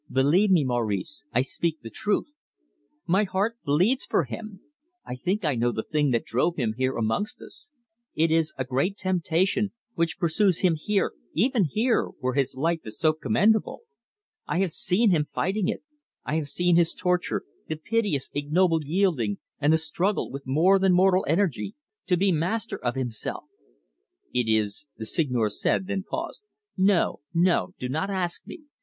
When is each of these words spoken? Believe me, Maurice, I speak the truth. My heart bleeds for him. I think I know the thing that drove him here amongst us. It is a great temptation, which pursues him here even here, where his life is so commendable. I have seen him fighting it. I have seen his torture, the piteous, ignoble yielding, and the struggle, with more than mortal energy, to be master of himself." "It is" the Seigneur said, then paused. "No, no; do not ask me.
Believe 0.11 0.49
me, 0.49 0.63
Maurice, 0.65 1.25
I 1.31 1.43
speak 1.43 1.83
the 1.83 1.91
truth. 1.91 2.31
My 3.05 3.23
heart 3.23 3.59
bleeds 3.63 4.03
for 4.03 4.23
him. 4.23 4.61
I 5.05 5.13
think 5.15 5.45
I 5.45 5.53
know 5.53 5.71
the 5.71 5.83
thing 5.83 6.09
that 6.09 6.25
drove 6.25 6.55
him 6.55 6.73
here 6.75 6.95
amongst 6.97 7.39
us. 7.39 7.69
It 8.15 8.31
is 8.31 8.51
a 8.57 8.65
great 8.65 8.97
temptation, 8.97 9.73
which 9.93 10.17
pursues 10.17 10.61
him 10.61 10.73
here 10.75 11.13
even 11.35 11.65
here, 11.65 12.05
where 12.19 12.33
his 12.33 12.55
life 12.55 12.79
is 12.83 12.97
so 12.97 13.13
commendable. 13.13 13.81
I 14.47 14.57
have 14.61 14.71
seen 14.71 15.11
him 15.11 15.23
fighting 15.23 15.67
it. 15.67 15.83
I 16.25 16.33
have 16.37 16.47
seen 16.47 16.77
his 16.77 16.95
torture, 16.95 17.43
the 17.69 17.75
piteous, 17.75 18.31
ignoble 18.33 18.83
yielding, 18.83 19.37
and 19.59 19.71
the 19.71 19.77
struggle, 19.77 20.31
with 20.31 20.47
more 20.47 20.79
than 20.79 20.93
mortal 20.93 21.23
energy, 21.27 21.75
to 22.07 22.17
be 22.17 22.31
master 22.31 22.83
of 22.83 22.95
himself." 22.95 23.43
"It 24.33 24.49
is" 24.49 24.87
the 24.97 25.05
Seigneur 25.05 25.47
said, 25.49 25.85
then 25.85 26.01
paused. 26.01 26.41
"No, 26.75 27.19
no; 27.35 27.75
do 27.77 27.87
not 27.87 28.09
ask 28.09 28.47
me. 28.47 28.61